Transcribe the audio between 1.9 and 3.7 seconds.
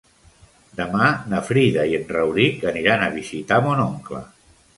i en Rauric aniran a visitar